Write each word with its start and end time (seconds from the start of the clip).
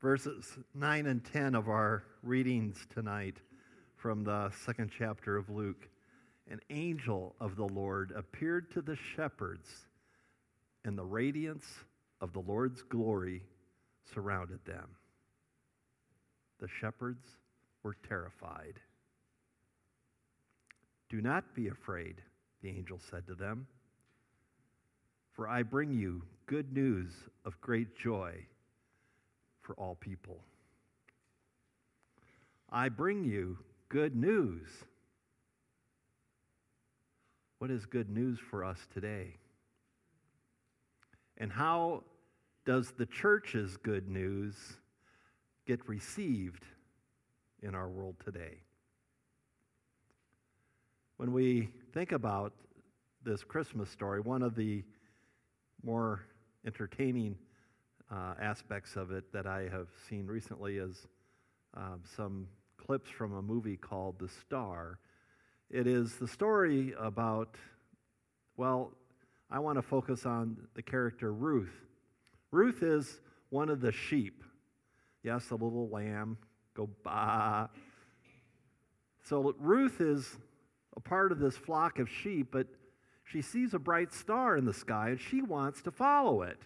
verses 0.00 0.58
9 0.74 1.06
and 1.06 1.24
10 1.24 1.56
of 1.56 1.68
our 1.68 2.04
readings 2.22 2.86
tonight 2.94 3.38
from 3.96 4.22
the 4.22 4.50
second 4.64 4.92
chapter 4.96 5.36
of 5.36 5.50
Luke. 5.50 5.88
An 6.48 6.60
angel 6.70 7.34
of 7.40 7.56
the 7.56 7.66
Lord 7.66 8.12
appeared 8.14 8.70
to 8.72 8.80
the 8.80 8.96
shepherds, 9.16 9.68
and 10.84 10.96
the 10.96 11.04
radiance 11.04 11.66
of 12.20 12.32
the 12.32 12.40
Lord's 12.40 12.82
glory 12.82 13.42
surrounded 14.14 14.64
them. 14.64 14.88
The 16.60 16.68
shepherds 16.80 17.26
were 17.82 17.96
terrified. 18.08 18.80
Do 21.10 21.20
not 21.20 21.56
be 21.56 21.68
afraid, 21.68 22.22
the 22.62 22.68
angel 22.68 23.00
said 23.10 23.26
to 23.26 23.34
them, 23.34 23.66
for 25.32 25.48
I 25.48 25.62
bring 25.62 25.92
you 25.92 26.22
good 26.46 26.72
news 26.72 27.12
of 27.44 27.60
great 27.60 27.96
joy 27.96 28.46
for 29.68 29.74
all 29.74 29.96
people. 29.96 30.38
I 32.70 32.88
bring 32.88 33.22
you 33.22 33.58
good 33.90 34.16
news. 34.16 34.66
What 37.58 37.70
is 37.70 37.84
good 37.84 38.08
news 38.08 38.38
for 38.38 38.64
us 38.64 38.78
today? 38.94 39.36
And 41.36 41.52
how 41.52 42.04
does 42.64 42.92
the 42.96 43.04
church's 43.04 43.76
good 43.76 44.08
news 44.08 44.54
get 45.66 45.86
received 45.86 46.64
in 47.62 47.74
our 47.74 47.90
world 47.90 48.16
today? 48.24 48.62
When 51.18 51.34
we 51.34 51.68
think 51.92 52.12
about 52.12 52.54
this 53.22 53.44
Christmas 53.44 53.90
story, 53.90 54.20
one 54.20 54.42
of 54.42 54.54
the 54.54 54.82
more 55.82 56.22
entertaining 56.64 57.36
uh, 58.10 58.34
aspects 58.40 58.96
of 58.96 59.12
it 59.12 59.32
that 59.32 59.46
I 59.46 59.68
have 59.70 59.88
seen 60.08 60.26
recently 60.26 60.78
is 60.78 61.06
um, 61.74 62.00
some 62.16 62.48
clips 62.76 63.10
from 63.10 63.34
a 63.34 63.42
movie 63.42 63.76
called 63.76 64.18
The 64.18 64.28
Star. 64.28 64.98
It 65.70 65.86
is 65.86 66.14
the 66.16 66.28
story 66.28 66.94
about, 66.98 67.56
well, 68.56 68.92
I 69.50 69.58
want 69.58 69.76
to 69.76 69.82
focus 69.82 70.24
on 70.24 70.56
the 70.74 70.82
character 70.82 71.32
Ruth. 71.32 71.74
Ruth 72.50 72.82
is 72.82 73.20
one 73.50 73.68
of 73.68 73.80
the 73.80 73.92
sheep. 73.92 74.42
Yes, 75.22 75.46
the 75.46 75.54
little 75.54 75.88
lamb, 75.88 76.38
go 76.74 76.88
ba. 77.04 77.68
So 79.24 79.54
Ruth 79.58 80.00
is 80.00 80.36
a 80.96 81.00
part 81.00 81.32
of 81.32 81.38
this 81.38 81.56
flock 81.56 81.98
of 81.98 82.08
sheep, 82.08 82.48
but 82.50 82.66
she 83.24 83.42
sees 83.42 83.74
a 83.74 83.78
bright 83.78 84.14
star 84.14 84.56
in 84.56 84.64
the 84.64 84.72
sky 84.72 85.10
and 85.10 85.20
she 85.20 85.42
wants 85.42 85.82
to 85.82 85.90
follow 85.90 86.42
it. 86.42 86.58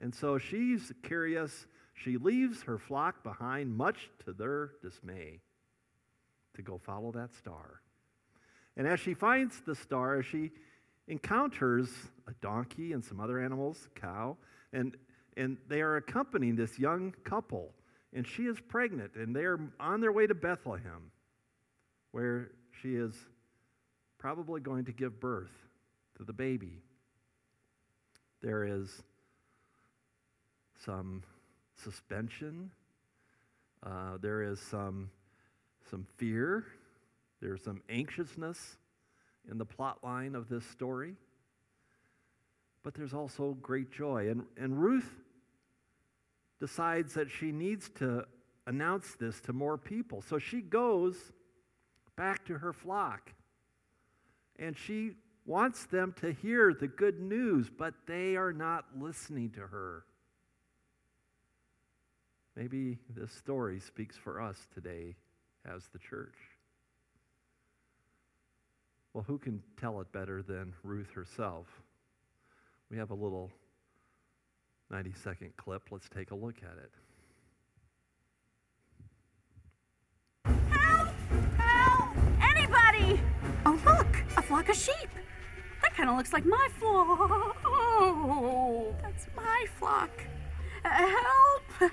And 0.00 0.14
so 0.14 0.38
she's 0.38 0.92
curious. 1.02 1.66
She 1.94 2.16
leaves 2.16 2.62
her 2.62 2.78
flock 2.78 3.22
behind, 3.24 3.76
much 3.76 4.10
to 4.24 4.32
their 4.32 4.72
dismay, 4.82 5.40
to 6.54 6.62
go 6.62 6.78
follow 6.78 7.10
that 7.12 7.34
star. 7.34 7.80
And 8.76 8.86
as 8.86 9.00
she 9.00 9.14
finds 9.14 9.60
the 9.66 9.74
star, 9.74 10.22
she 10.22 10.52
encounters 11.08 11.88
a 12.28 12.32
donkey 12.40 12.92
and 12.92 13.04
some 13.04 13.18
other 13.18 13.40
animals, 13.40 13.88
cow, 13.96 14.36
and, 14.72 14.96
and 15.36 15.56
they 15.68 15.80
are 15.80 15.96
accompanying 15.96 16.54
this 16.54 16.78
young 16.78 17.12
couple. 17.24 17.72
And 18.12 18.26
she 18.26 18.44
is 18.44 18.58
pregnant, 18.68 19.16
and 19.16 19.34
they 19.34 19.44
are 19.44 19.58
on 19.80 20.00
their 20.00 20.12
way 20.12 20.26
to 20.26 20.34
Bethlehem, 20.34 21.10
where 22.12 22.52
she 22.80 22.94
is 22.94 23.14
probably 24.18 24.60
going 24.60 24.84
to 24.84 24.92
give 24.92 25.20
birth 25.20 25.52
to 26.16 26.24
the 26.24 26.32
baby. 26.32 26.82
There 28.40 28.64
is 28.64 29.02
some 30.84 31.22
suspension. 31.82 32.70
Uh, 33.82 34.18
there 34.20 34.42
is 34.42 34.60
some, 34.60 35.10
some 35.90 36.06
fear. 36.16 36.64
There's 37.40 37.62
some 37.62 37.82
anxiousness 37.88 38.76
in 39.50 39.58
the 39.58 39.64
plot 39.64 39.98
line 40.02 40.34
of 40.34 40.48
this 40.48 40.64
story. 40.66 41.14
But 42.82 42.94
there's 42.94 43.14
also 43.14 43.56
great 43.60 43.90
joy. 43.90 44.30
And, 44.30 44.44
and 44.56 44.80
Ruth 44.80 45.08
decides 46.60 47.14
that 47.14 47.30
she 47.30 47.52
needs 47.52 47.88
to 47.98 48.24
announce 48.66 49.14
this 49.18 49.40
to 49.42 49.52
more 49.52 49.78
people. 49.78 50.22
So 50.22 50.38
she 50.38 50.60
goes 50.60 51.16
back 52.16 52.44
to 52.46 52.58
her 52.58 52.72
flock 52.72 53.32
and 54.58 54.76
she 54.76 55.12
wants 55.46 55.86
them 55.86 56.14
to 56.20 56.32
hear 56.32 56.74
the 56.74 56.88
good 56.88 57.20
news, 57.20 57.70
but 57.70 57.94
they 58.06 58.36
are 58.36 58.52
not 58.52 58.84
listening 58.98 59.50
to 59.50 59.60
her. 59.60 60.04
Maybe 62.58 62.98
this 63.14 63.30
story 63.30 63.78
speaks 63.78 64.16
for 64.16 64.40
us 64.42 64.66
today 64.74 65.14
as 65.64 65.84
the 65.92 65.98
church. 66.00 66.34
Well, 69.14 69.22
who 69.24 69.38
can 69.38 69.62
tell 69.80 70.00
it 70.00 70.10
better 70.10 70.42
than 70.42 70.74
Ruth 70.82 71.12
herself? 71.12 71.68
We 72.90 72.96
have 72.96 73.12
a 73.12 73.14
little 73.14 73.52
90 74.90 75.12
second 75.22 75.56
clip. 75.56 75.82
Let's 75.92 76.08
take 76.08 76.32
a 76.32 76.34
look 76.34 76.56
at 76.64 76.76
it. 76.82 76.90
Help! 80.68 81.14
Help! 81.58 82.16
Anybody! 82.42 83.20
Oh, 83.66 83.80
look! 83.84 84.16
A 84.36 84.42
flock 84.42 84.68
of 84.68 84.74
sheep! 84.74 85.10
That 85.80 85.94
kind 85.94 86.10
of 86.10 86.16
looks 86.16 86.32
like 86.32 86.44
my 86.44 86.68
flock. 86.76 87.56
Oh, 87.64 88.96
that's 89.00 89.28
my 89.36 89.64
flock. 89.78 90.10
Help! 90.82 91.92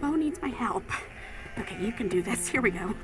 Bo 0.00 0.14
needs 0.14 0.40
my 0.40 0.48
help. 0.48 0.84
Okay, 1.58 1.76
you 1.84 1.92
can 1.92 2.08
do 2.08 2.22
this. 2.22 2.48
Here 2.48 2.62
we 2.62 2.70
go. 2.70 2.94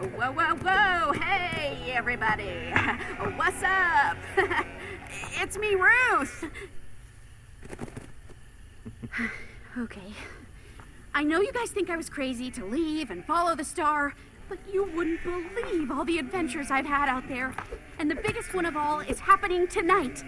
Whoa, 0.00 0.32
whoa, 0.32 0.56
whoa! 0.56 1.12
Hey, 1.12 1.92
everybody! 1.92 2.72
What's 3.36 3.62
up? 3.62 4.16
it's 5.40 5.56
me, 5.58 5.76
Ruth! 5.76 6.44
okay. 9.78 10.12
I 11.14 11.22
know 11.22 11.40
you 11.40 11.52
guys 11.52 11.70
think 11.70 11.88
I 11.88 11.96
was 11.96 12.10
crazy 12.10 12.50
to 12.50 12.64
leave 12.64 13.12
and 13.12 13.24
follow 13.24 13.54
the 13.54 13.64
star, 13.64 14.12
but 14.48 14.58
you 14.72 14.90
wouldn't 14.92 15.20
believe 15.22 15.92
all 15.92 16.04
the 16.04 16.18
adventures 16.18 16.72
I've 16.72 16.86
had 16.86 17.08
out 17.08 17.28
there. 17.28 17.54
And 18.00 18.10
the 18.10 18.16
biggest 18.16 18.54
one 18.54 18.66
of 18.66 18.76
all 18.76 18.98
is 18.98 19.20
happening 19.20 19.68
tonight. 19.68 20.24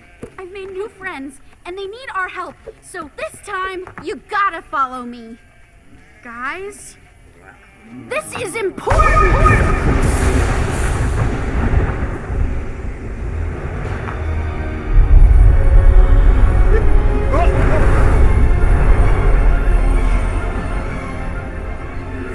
I've 0.48 0.54
made 0.54 0.70
new 0.70 0.88
friends, 0.88 1.42
and 1.66 1.76
they 1.76 1.84
need 1.84 2.08
our 2.14 2.28
help. 2.28 2.54
So 2.80 3.10
this 3.18 3.38
time, 3.46 3.86
you 4.02 4.16
gotta 4.30 4.62
follow 4.62 5.02
me. 5.02 5.36
Guys, 6.24 6.96
this 8.08 8.34
is 8.34 8.56
important! 8.56 8.96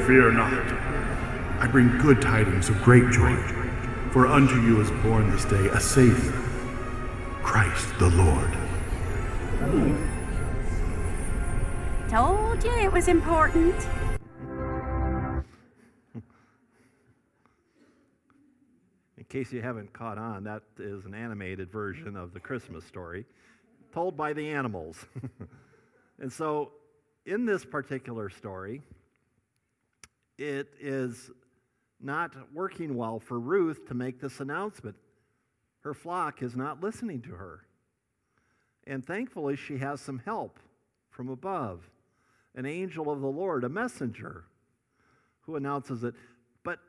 Fear 0.05 0.33
not. 0.33 0.53
I 1.59 1.67
bring 1.71 1.97
good 1.97 2.21
tidings 2.21 2.69
of 2.69 2.79
great 2.83 3.09
joy. 3.09 3.35
For 4.11 4.27
unto 4.27 4.61
you 4.61 4.81
is 4.81 4.91
born 5.01 5.31
this 5.31 5.45
day 5.45 5.69
a 5.69 5.79
Savior, 5.79 6.31
Christ 7.53 7.87
the 7.99 8.09
Lord. 8.09 8.51
Told 12.09 12.63
you 12.63 12.71
it 12.79 12.91
was 12.91 13.07
important. 13.07 13.75
In 19.19 19.25
case 19.29 19.53
you 19.53 19.61
haven't 19.61 19.93
caught 19.93 20.17
on, 20.17 20.43
that 20.45 20.63
is 20.79 21.05
an 21.05 21.13
animated 21.13 21.71
version 21.71 22.15
of 22.15 22.33
the 22.33 22.39
Christmas 22.39 22.85
story 22.85 23.23
told 23.93 24.17
by 24.17 24.33
the 24.33 24.49
animals. 24.49 25.05
and 26.19 26.33
so, 26.33 26.71
in 27.27 27.45
this 27.45 27.63
particular 27.63 28.31
story, 28.31 28.81
it 30.39 30.73
is 30.79 31.29
not 32.01 32.33
working 32.51 32.95
well 32.95 33.19
for 33.19 33.39
Ruth 33.39 33.87
to 33.89 33.93
make 33.93 34.19
this 34.19 34.39
announcement. 34.39 34.95
Her 35.83 35.93
flock 35.93 36.41
is 36.41 36.55
not 36.55 36.81
listening 36.81 37.21
to 37.23 37.31
her. 37.31 37.65
And 38.87 39.05
thankfully, 39.05 39.55
she 39.55 39.77
has 39.77 40.01
some 40.01 40.19
help 40.19 40.59
from 41.09 41.29
above 41.29 41.89
an 42.55 42.65
angel 42.65 43.09
of 43.09 43.19
the 43.19 43.27
Lord, 43.27 43.63
a 43.63 43.69
messenger, 43.69 44.45
who 45.41 45.55
announces 45.55 46.03
it. 46.03 46.13
But 46.63 46.79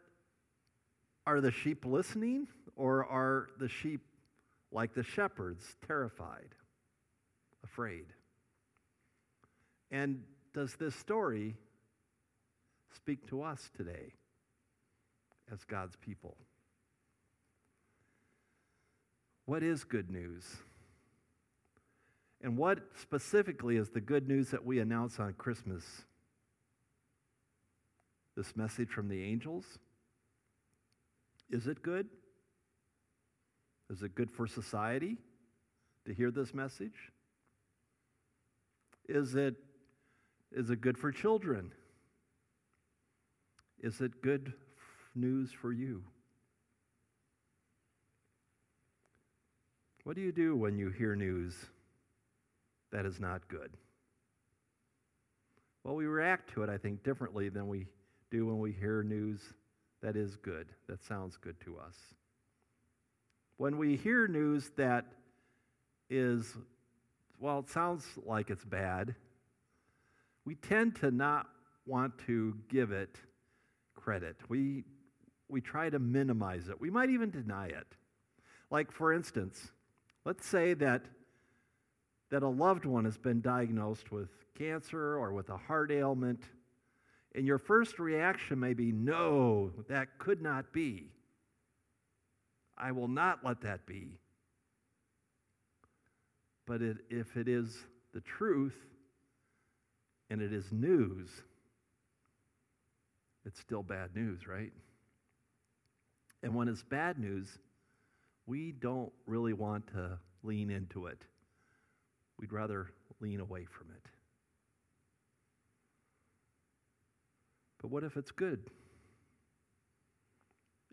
are 1.27 1.41
the 1.41 1.51
sheep 1.51 1.85
listening, 1.85 2.47
or 2.77 3.05
are 3.05 3.49
the 3.59 3.69
sheep 3.69 4.03
like 4.71 4.95
the 4.95 5.03
shepherds, 5.03 5.77
terrified, 5.87 6.55
afraid? 7.65 8.07
And 9.91 10.23
does 10.53 10.75
this 10.77 10.95
story 10.95 11.57
speak 12.95 13.27
to 13.29 13.43
us 13.43 13.71
today 13.77 14.13
as 15.53 15.65
God's 15.65 15.97
people? 15.97 16.37
What 19.47 19.63
is 19.63 19.85
good 19.85 20.11
news? 20.11 20.45
And 22.43 22.57
what 22.57 22.81
specifically 23.01 23.77
is 23.77 23.91
the 23.91 24.01
good 24.01 24.29
news 24.29 24.51
that 24.51 24.65
we 24.65 24.79
announce 24.79 25.19
on 25.19 25.35
Christmas? 25.35 25.85
This 28.37 28.57
message 28.57 28.91
from 28.91 29.09
the 29.09 29.23
angels? 29.23 29.65
Is 31.51 31.67
it 31.67 31.83
good? 31.83 32.09
Is 33.91 34.03
it 34.03 34.15
good 34.15 34.31
for 34.31 34.47
society 34.47 35.19
to 36.07 36.15
hear 36.15 36.31
this 36.31 36.55
message? 36.55 37.13
Is 39.09 39.35
it, 39.35 39.55
is 40.53 40.71
it 40.71 40.81
good 40.81 40.97
for 40.97 41.13
children? 41.13 41.73
Is 43.81 44.01
it 44.01 44.23
good 44.23 44.55
news 45.15 45.51
for 45.53 45.73
you? 45.73 46.03
What 50.05 50.17
do 50.17 50.23
you 50.23 50.33
do 50.33 50.55
when 50.55 50.77
you 50.77 50.91
hear 50.91 51.17
news 51.17 51.55
that 52.93 53.07
is 53.07 53.19
not 53.19 53.49
good? 53.49 53.71
Well, 55.83 55.95
we 55.95 56.07
react 56.07 56.53
to 56.55 56.63
it, 56.63 56.69
I 56.69 56.77
think, 56.77 57.03
differently 57.03 57.49
than 57.49 57.69
we 57.69 57.87
do 58.31 58.47
when 58.47 58.59
we 58.59 58.73
hear 58.73 59.03
news 59.03 59.41
that 60.03 60.15
is 60.15 60.37
good, 60.37 60.69
that 60.89 61.03
sounds 61.03 61.39
good 61.39 61.59
to 61.65 61.79
us. 61.79 61.97
When 63.57 63.79
we 63.79 63.97
hear 63.97 64.29
news 64.29 64.71
that 64.77 65.07
is, 66.11 66.55
well, 67.41 67.61
it 67.61 67.71
sounds 67.71 68.07
like 68.27 68.51
it's 68.51 68.65
bad, 68.65 69.15
we 70.45 70.55
tend 70.57 70.97
to 70.97 71.11
not 71.11 71.47
want 71.87 72.19
to 72.27 72.57
give 72.69 72.93
it 72.93 73.17
credit. 73.95 74.37
We, 74.49 74.85
we 75.49 75.63
try 75.63 75.89
to 75.89 75.99
minimize 75.99 76.69
it. 76.69 76.79
We 76.79 76.91
might 76.91 77.09
even 77.09 77.31
deny 77.31 77.69
it. 77.69 77.87
Like, 78.71 78.93
for 78.93 79.13
instance, 79.13 79.71
let's 80.25 80.47
say 80.47 80.75
that, 80.75 81.03
that 82.31 82.43
a 82.43 82.49
loved 82.49 82.85
one 82.85 83.05
has 83.05 83.17
been 83.17 83.41
diagnosed 83.41 84.11
with 84.11 84.29
cancer 84.57 85.19
or 85.19 85.33
with 85.33 85.49
a 85.51 85.57
heart 85.57 85.91
ailment, 85.91 86.43
and 87.35 87.47
your 87.47 87.59
first 87.59 87.99
reaction 87.99 88.61
may 88.61 88.75
be, 88.75 88.93
No, 88.93 89.73
that 89.89 90.19
could 90.19 90.41
not 90.41 90.73
be. 90.73 91.09
I 92.77 92.93
will 92.93 93.09
not 93.09 93.45
let 93.45 93.61
that 93.63 93.87
be. 93.87 94.19
But 96.67 96.83
it, 96.83 96.99
if 97.11 97.37
it 97.37 97.49
is 97.49 97.77
the 98.13 98.21
truth 98.21 98.77
and 100.31 100.41
it 100.41 100.53
is 100.53 100.73
news, 100.73 101.29
it's 103.45 103.61
still 103.61 103.83
bad 103.83 104.17
news, 104.17 104.49
right? 104.49 104.73
And 106.43 106.55
when 106.55 106.69
it's 106.69 106.83
bad 106.83 107.19
news, 107.19 107.59
we 108.47 108.73
don't 108.73 109.13
really 109.27 109.53
want 109.53 109.87
to 109.89 110.19
lean 110.43 110.71
into 110.71 111.07
it. 111.07 111.23
We'd 112.39 112.53
rather 112.53 112.91
lean 113.21 113.41
away 113.41 113.65
from 113.65 113.89
it. 113.91 114.11
But 117.81 117.91
what 117.91 118.05
if 118.05 118.17
it's 118.17 118.31
good? 118.31 118.61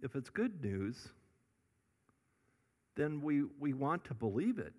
If 0.01 0.15
it's 0.15 0.29
good 0.29 0.63
news, 0.63 1.09
then 2.95 3.21
we, 3.21 3.43
we 3.59 3.73
want 3.73 4.03
to 4.05 4.13
believe 4.13 4.59
it. 4.59 4.73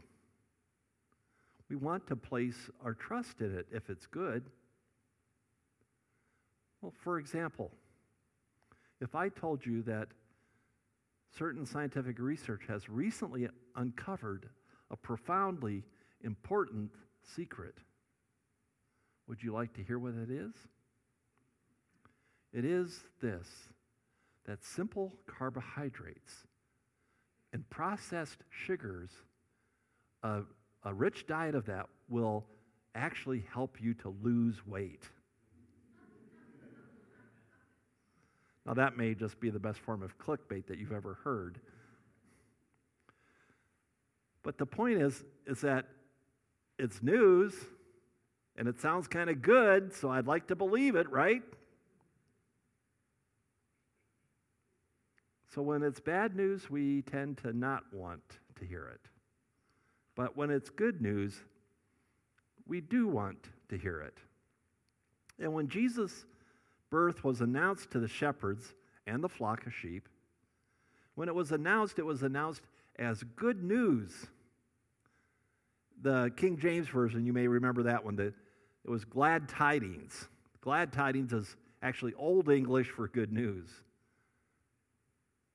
We 1.68 1.76
want 1.76 2.06
to 2.08 2.16
place 2.16 2.70
our 2.84 2.92
trust 2.92 3.40
in 3.40 3.56
it 3.56 3.66
if 3.72 3.88
it's 3.88 4.06
good. 4.06 4.44
Well, 6.82 6.92
for 7.02 7.18
example, 7.18 7.70
if 9.00 9.14
I 9.14 9.30
told 9.30 9.64
you 9.64 9.82
that 9.82 10.08
certain 11.38 11.66
scientific 11.66 12.18
research 12.18 12.62
has 12.68 12.88
recently 12.88 13.48
uncovered 13.76 14.48
a 14.90 14.96
profoundly 14.96 15.84
important 16.22 16.90
secret, 17.36 17.76
would 19.26 19.42
you 19.42 19.52
like 19.52 19.72
to 19.74 19.82
hear 19.82 19.98
what 19.98 20.14
it 20.14 20.30
is? 20.30 20.52
It 22.52 22.64
is 22.64 23.00
this 23.20 23.48
that 24.44 24.64
simple 24.64 25.12
carbohydrates 25.26 26.46
and 27.52 27.68
processed 27.70 28.38
sugars, 28.50 29.10
a, 30.22 30.40
a 30.84 30.92
rich 30.92 31.26
diet 31.26 31.54
of 31.54 31.66
that 31.66 31.86
will 32.08 32.44
actually 32.94 33.44
help 33.52 33.80
you 33.80 33.94
to 33.94 34.14
lose 34.22 34.66
weight. 34.66 35.08
Now, 38.64 38.74
that 38.74 38.96
may 38.96 39.14
just 39.14 39.40
be 39.40 39.50
the 39.50 39.58
best 39.58 39.80
form 39.80 40.02
of 40.02 40.18
clickbait 40.18 40.66
that 40.66 40.78
you've 40.78 40.92
ever 40.92 41.18
heard. 41.24 41.58
But 44.42 44.58
the 44.58 44.66
point 44.66 45.00
is, 45.00 45.24
is 45.46 45.60
that 45.62 45.86
it's 46.78 47.02
news 47.02 47.54
and 48.56 48.68
it 48.68 48.80
sounds 48.80 49.08
kind 49.08 49.30
of 49.30 49.42
good, 49.42 49.94
so 49.94 50.10
I'd 50.10 50.26
like 50.26 50.48
to 50.48 50.56
believe 50.56 50.94
it, 50.94 51.10
right? 51.10 51.42
So 55.54 55.62
when 55.62 55.82
it's 55.82 56.00
bad 56.00 56.34
news, 56.34 56.70
we 56.70 57.02
tend 57.02 57.38
to 57.38 57.52
not 57.52 57.82
want 57.92 58.22
to 58.58 58.64
hear 58.64 58.86
it. 58.86 59.00
But 60.14 60.36
when 60.36 60.50
it's 60.50 60.70
good 60.70 61.00
news, 61.00 61.34
we 62.66 62.80
do 62.80 63.06
want 63.06 63.48
to 63.68 63.76
hear 63.76 64.00
it. 64.00 64.18
And 65.38 65.52
when 65.52 65.68
Jesus' 65.68 66.24
birth 66.92 67.24
was 67.24 67.40
announced 67.40 67.90
to 67.90 67.98
the 67.98 68.06
shepherds 68.06 68.74
and 69.06 69.24
the 69.24 69.28
flock 69.28 69.66
of 69.66 69.72
sheep, 69.74 70.08
when 71.14 71.26
it 71.26 71.34
was 71.34 71.50
announced, 71.50 71.98
it 71.98 72.04
was 72.04 72.22
announced 72.22 72.62
as 72.96 73.24
good 73.34 73.64
news. 73.64 74.26
The 76.02 76.30
King 76.36 76.58
James 76.58 76.88
Version, 76.88 77.24
you 77.24 77.32
may 77.32 77.48
remember 77.48 77.82
that 77.84 78.04
one, 78.04 78.16
that 78.16 78.34
it 78.84 78.90
was 78.90 79.04
glad 79.04 79.48
tidings. 79.48 80.28
Glad 80.60 80.92
tidings 80.92 81.32
is 81.32 81.56
actually 81.82 82.12
Old 82.14 82.48
English 82.50 82.90
for 82.90 83.08
good 83.08 83.32
news 83.32 83.68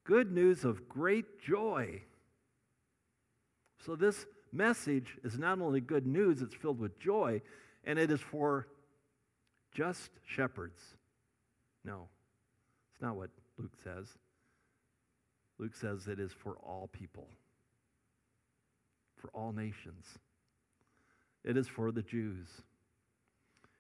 good 0.08 0.32
news 0.32 0.64
of 0.64 0.88
great 0.88 1.38
joy. 1.42 2.02
So, 3.86 3.96
this 3.96 4.26
message 4.54 5.18
is 5.22 5.38
not 5.38 5.60
only 5.60 5.82
good 5.82 6.08
news, 6.08 6.42
it's 6.42 6.56
filled 6.56 6.80
with 6.80 6.98
joy, 6.98 7.42
and 7.84 8.00
it 8.00 8.10
is 8.10 8.22
for 8.22 8.68
just 9.74 10.10
shepherds. 10.26 10.97
No, 11.88 12.10
it's 12.92 13.02
not 13.02 13.16
what 13.16 13.30
Luke 13.58 13.72
says. 13.82 14.08
Luke 15.58 15.74
says 15.74 16.08
it 16.08 16.20
is 16.20 16.34
for 16.34 16.58
all 16.58 16.90
people, 16.92 17.30
for 19.16 19.30
all 19.34 19.54
nations. 19.54 20.06
It 21.46 21.56
is 21.56 21.68
for 21.68 21.94
the 21.94 22.02
Jews, 22.02 22.48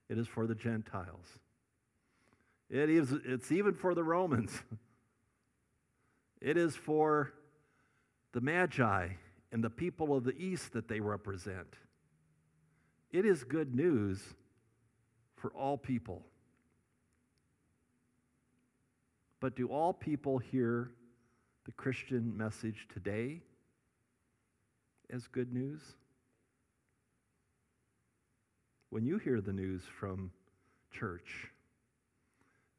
it 0.09 0.17
is 0.17 0.27
for 0.27 0.47
the 0.47 0.55
Gentiles. 0.55 1.27
It 2.69 2.89
is, 2.89 3.13
it's 3.25 3.51
even 3.51 3.75
for 3.75 3.93
the 3.93 4.03
Romans. 4.03 4.51
It 6.39 6.55
is 6.55 6.75
for 6.75 7.33
the 8.31 8.41
Magi 8.41 9.07
and 9.51 9.63
the 9.63 9.71
people 9.71 10.15
of 10.15 10.23
the 10.23 10.37
East 10.37 10.73
that 10.73 10.87
they 10.87 10.99
represent. 10.99 11.73
It 13.11 13.25
is 13.25 13.43
good 13.43 13.73
news 13.73 14.21
for 15.35 15.49
all 15.49 15.79
people. 15.79 16.23
But 19.39 19.55
do 19.55 19.67
all 19.67 19.93
people 19.93 20.39
hear 20.39 20.91
the 21.65 21.71
Christian 21.73 22.35
message 22.35 22.87
today 22.91 23.41
as 25.11 25.27
good 25.27 25.53
news? 25.53 25.81
When 28.89 29.05
you 29.05 29.17
hear 29.17 29.41
the 29.41 29.53
news 29.53 29.83
from 29.99 30.31
church, 30.91 31.49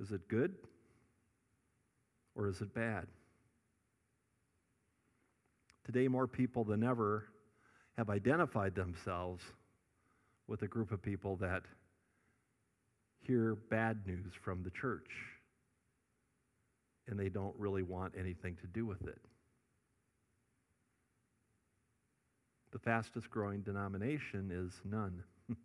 is 0.00 0.10
it 0.10 0.26
good 0.28 0.54
or 2.34 2.48
is 2.48 2.60
it 2.60 2.74
bad? 2.74 3.06
Today, 5.84 6.08
more 6.08 6.26
people 6.26 6.64
than 6.64 6.82
ever 6.82 7.24
have 7.96 8.10
identified 8.10 8.74
themselves 8.74 9.42
with 10.46 10.62
a 10.62 10.66
group 10.66 10.92
of 10.92 11.00
people 11.00 11.36
that 11.36 11.62
hear 13.20 13.54
bad 13.54 14.06
news 14.06 14.32
from 14.42 14.62
the 14.62 14.70
church 14.70 15.10
and 17.08 17.18
they 17.18 17.28
don't 17.28 17.54
really 17.58 17.82
want 17.82 18.14
anything 18.18 18.56
to 18.56 18.66
do 18.66 18.86
with 18.86 19.06
it. 19.06 19.18
The 22.70 22.78
fastest 22.78 23.30
growing 23.30 23.62
denomination 23.62 24.50
is 24.52 24.80
none. 24.84 25.22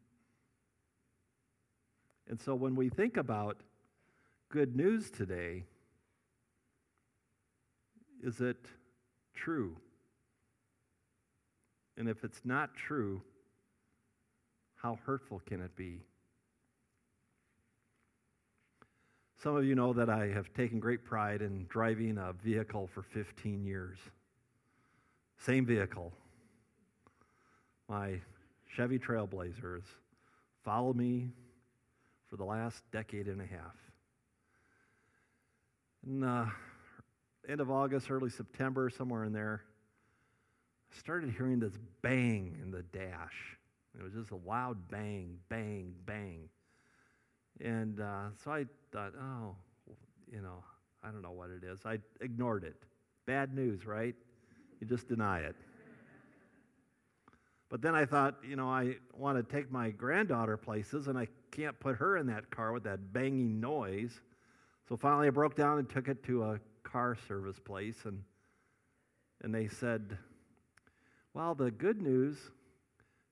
and 2.29 2.39
so 2.39 2.55
when 2.55 2.75
we 2.75 2.89
think 2.89 3.17
about 3.17 3.57
good 4.49 4.75
news 4.75 5.11
today, 5.11 5.65
is 8.21 8.39
it 8.39 8.65
true? 9.33 9.75
And 11.97 12.07
if 12.07 12.23
it's 12.23 12.41
not 12.45 12.73
true, 12.75 13.21
how 14.75 14.97
hurtful 15.05 15.41
can 15.45 15.61
it 15.61 15.75
be? 15.75 16.01
Some 19.43 19.57
of 19.57 19.65
you 19.65 19.75
know 19.75 19.91
that 19.91 20.09
I 20.09 20.27
have 20.27 20.53
taken 20.53 20.79
great 20.79 21.03
pride 21.03 21.41
in 21.41 21.65
driving 21.67 22.17
a 22.17 22.31
vehicle 22.31 22.87
for 22.93 23.01
15 23.01 23.65
years. 23.65 23.97
Same 25.37 25.65
vehicle. 25.65 26.13
My 27.89 28.21
Chevy 28.73 28.99
Trailblazers 28.99 29.83
followed 30.63 30.95
me 30.95 31.27
for 32.29 32.37
the 32.37 32.45
last 32.45 32.89
decade 32.93 33.27
and 33.27 33.41
a 33.41 33.45
half. 33.45 33.75
In 36.07 36.23
uh, 36.23 36.49
end 37.49 37.59
of 37.59 37.69
August, 37.69 38.09
early 38.09 38.29
September, 38.29 38.89
somewhere 38.89 39.25
in 39.25 39.33
there, 39.33 39.63
I 40.89 40.99
started 40.99 41.33
hearing 41.35 41.59
this 41.59 41.77
bang 42.01 42.57
in 42.63 42.71
the 42.71 42.83
dash. 42.83 43.57
It 43.99 44.03
was 44.03 44.13
just 44.13 44.31
a 44.31 44.37
loud 44.47 44.87
bang, 44.87 45.39
bang, 45.49 45.95
bang. 46.05 46.47
And 47.61 47.99
uh, 47.99 48.29
so 48.43 48.51
I 48.51 48.65
thought, 48.91 49.13
oh, 49.19 49.55
you 50.31 50.41
know, 50.41 50.63
I 51.03 51.11
don't 51.11 51.21
know 51.21 51.31
what 51.31 51.49
it 51.49 51.63
is. 51.63 51.79
I 51.85 51.99
ignored 52.21 52.63
it. 52.63 52.75
Bad 53.25 53.53
news, 53.53 53.85
right? 53.85 54.15
You 54.79 54.87
just 54.87 55.07
deny 55.07 55.39
it. 55.39 55.55
But 57.69 57.81
then 57.81 57.95
I 57.95 58.05
thought, 58.05 58.35
you 58.47 58.55
know, 58.55 58.69
I 58.69 58.97
want 59.17 59.37
to 59.37 59.55
take 59.55 59.71
my 59.71 59.89
granddaughter 59.89 60.57
places, 60.57 61.07
and 61.07 61.17
I 61.17 61.27
can't 61.49 61.79
put 61.79 61.95
her 61.97 62.17
in 62.17 62.27
that 62.27 62.51
car 62.51 62.71
with 62.71 62.83
that 62.83 63.13
banging 63.13 63.59
noise. 63.59 64.21
So 64.87 64.95
finally, 64.95 65.27
I 65.27 65.31
broke 65.31 65.55
down 65.55 65.79
and 65.79 65.89
took 65.89 66.07
it 66.07 66.23
to 66.25 66.43
a 66.43 66.59
car 66.83 67.17
service 67.27 67.59
place, 67.59 67.97
and, 68.05 68.21
and 69.41 69.55
they 69.55 69.67
said, 69.67 70.17
Well, 71.33 71.55
the 71.55 71.71
good 71.71 71.99
news 71.99 72.37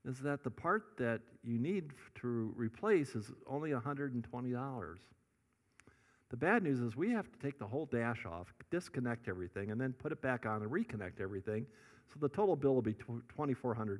is 0.04 0.18
that 0.20 0.42
the 0.42 0.50
part 0.50 0.96
that 0.98 1.20
you 1.44 1.58
need 1.58 1.90
to 2.20 2.52
replace 2.56 3.14
is 3.14 3.30
only 3.46 3.70
$120. 3.70 4.96
The 6.30 6.36
bad 6.36 6.62
news 6.62 6.80
is 6.80 6.96
we 6.96 7.10
have 7.10 7.30
to 7.30 7.38
take 7.38 7.58
the 7.58 7.66
whole 7.66 7.86
dash 7.86 8.24
off, 8.26 8.52
disconnect 8.70 9.28
everything, 9.28 9.70
and 9.70 9.80
then 9.80 9.92
put 9.92 10.12
it 10.12 10.22
back 10.22 10.46
on 10.46 10.62
and 10.62 10.70
reconnect 10.70 11.20
everything. 11.20 11.66
So 12.12 12.18
the 12.20 12.28
total 12.28 12.56
bill 12.56 12.74
will 12.74 12.82
be 12.82 12.94
$2,400. 12.94 13.98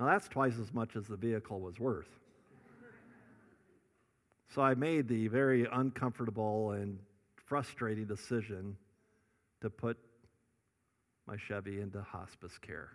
Now 0.00 0.06
that's 0.06 0.26
twice 0.26 0.58
as 0.58 0.72
much 0.72 0.96
as 0.96 1.06
the 1.06 1.16
vehicle 1.16 1.60
was 1.60 1.78
worth. 1.78 2.08
So 4.54 4.62
I 4.62 4.74
made 4.74 5.08
the 5.08 5.28
very 5.28 5.66
uncomfortable 5.70 6.72
and 6.72 6.98
frustrating 7.34 8.06
decision 8.06 8.76
to 9.60 9.70
put 9.70 9.96
my 11.26 11.36
Chevy 11.36 11.80
into 11.80 12.02
hospice 12.02 12.56
care. 12.58 12.90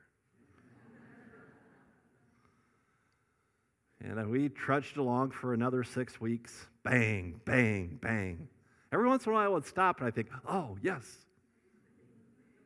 And 4.04 4.30
we 4.30 4.50
trudged 4.50 4.98
along 4.98 5.32
for 5.32 5.54
another 5.54 5.84
six 5.84 6.22
weeks. 6.22 6.68
Bang, 6.84 7.42
bang, 7.46 8.00
bang. 8.02 8.48
Every 8.92 9.08
once 9.08 9.26
in 9.26 9.32
a 9.32 9.36
while, 9.36 9.46
I 9.46 9.48
would 9.50 9.66
stop 9.66 10.00
and 10.00 10.08
I 10.08 10.12
think, 10.12 10.30
oh, 10.48 10.78
yes. 10.82 11.04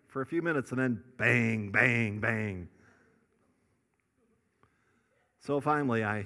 For 0.08 0.22
a 0.22 0.26
few 0.26 0.44
minutes, 0.44 0.72
and 0.72 0.80
then 0.80 1.04
bang, 1.18 1.72
bang, 1.72 2.20
bang. 2.20 2.68
So 5.40 5.60
finally, 5.60 6.04
I 6.04 6.26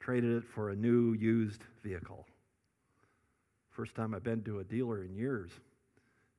traded 0.00 0.38
it 0.38 0.44
for 0.44 0.70
a 0.70 0.76
new 0.76 1.12
used 1.14 1.62
vehicle. 1.84 2.26
First 3.70 3.94
time 3.94 4.14
I've 4.14 4.24
been 4.24 4.42
to 4.44 4.58
a 4.58 4.64
dealer 4.64 5.04
in 5.04 5.14
years. 5.14 5.50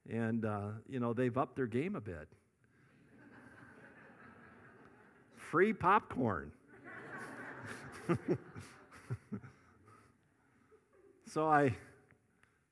And, 0.09 0.43
uh, 0.45 0.69
you 0.87 0.99
know, 0.99 1.13
they've 1.13 1.37
upped 1.37 1.55
their 1.55 1.65
game 1.65 1.95
a 1.95 2.01
bit. 2.01 2.27
Free 5.35 5.71
popcorn. 5.71 6.51
so 11.31 11.47
I 11.47 11.75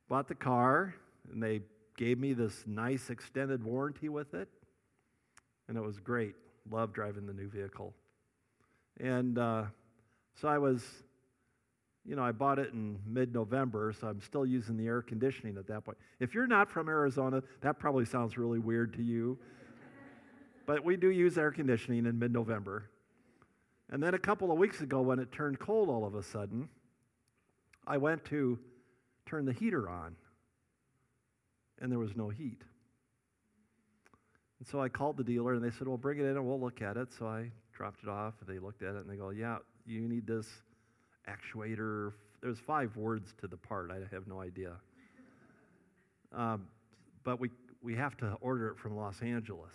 bought 0.10 0.28
the 0.28 0.36
car, 0.36 0.96
and 1.32 1.42
they 1.42 1.62
gave 1.98 2.20
me 2.20 2.34
this 2.34 2.64
nice 2.66 3.10
extended 3.10 3.64
warranty 3.64 4.10
with 4.10 4.34
it, 4.34 4.50
and 5.68 5.78
it 5.78 5.82
was 5.82 6.00
great. 6.00 6.36
Love 6.70 6.94
driving 6.94 7.26
the 7.26 7.34
new 7.34 7.48
vehicle. 7.48 7.94
And 9.00 9.38
uh, 9.38 9.66
so 10.40 10.48
I 10.48 10.58
was, 10.58 10.84
you 12.06 12.16
know, 12.16 12.24
I 12.24 12.32
bought 12.32 12.60
it 12.60 12.74
in 12.74 12.98
mid 13.06 13.34
November, 13.34 13.94
so 14.00 14.08
I'm 14.08 14.22
still 14.22 14.46
using 14.46 14.78
the 14.78 14.88
air 14.88 15.02
conditioning 15.02 15.58
at 15.58 15.68
that 15.68 15.86
point. 15.86 15.98
If 16.20 16.34
you're 16.34 16.48
not 16.48 16.70
from 16.70 16.88
Arizona, 16.88 17.44
that 17.62 17.78
probably 17.78 18.06
sounds 18.06 18.38
really 18.38 18.60
weird 18.60 18.94
to 18.94 19.04
you. 19.04 19.38
but 20.66 20.84
we 20.84 20.96
do 20.96 21.10
use 21.10 21.38
air 21.38 21.52
conditioning 21.52 22.06
in 22.06 22.18
mid 22.18 22.32
November. 22.32 22.90
And 23.92 24.02
then 24.02 24.14
a 24.14 24.20
couple 24.20 24.52
of 24.52 24.58
weeks 24.58 24.82
ago, 24.82 25.02
when 25.02 25.20
it 25.20 25.32
turned 25.32 25.60
cold 25.60 25.90
all 25.90 26.06
of 26.06 26.16
a 26.16 26.24
sudden, 26.24 26.70
I 27.86 27.98
went 27.98 28.26
to 28.26 28.58
turn 29.26 29.46
the 29.46 29.54
heater 29.54 29.88
on, 29.90 30.16
and 31.80 31.92
there 31.92 32.00
was 32.00 32.16
no 32.16 32.30
heat. 32.30 32.62
And 34.60 34.68
so 34.68 34.82
I 34.82 34.90
called 34.90 35.18
the 35.18 35.24
dealer, 35.24 35.54
and 35.54 35.64
they 35.64 35.70
said, 35.70 35.88
Well, 35.88 35.98
bring 35.98 36.20
it 36.20 36.24
in 36.24 36.38
and 36.38 36.46
we'll 36.46 36.60
look 36.60 36.82
at 36.82 36.98
it. 36.98 37.10
So 37.14 37.28
I 37.28 37.52
dropped 37.74 38.02
it 38.04 38.10
off, 38.10 38.34
and 38.40 38.50
they 38.50 38.60
looked 38.60 38.82
at 38.82 38.96
it, 38.96 39.02
and 39.02 39.10
they 39.10 39.18
go, 39.18 39.30
Yeah, 39.30 39.58
you 39.86 40.08
need 40.08 40.26
this 40.26 40.48
actuator. 41.28 42.14
There's 42.42 42.60
five 42.60 42.96
words 42.96 43.34
to 43.42 43.48
the 43.48 43.58
part. 43.58 43.92
I 43.92 44.00
have 44.14 44.28
no 44.28 44.42
idea. 44.42 44.74
Um, 46.34 46.68
but 47.24 47.40
we, 47.40 47.50
we 47.82 47.96
have 47.96 48.18
to 48.18 48.36
order 48.42 48.68
it 48.70 48.78
from 48.78 48.96
Los 48.96 49.22
Angeles, 49.22 49.74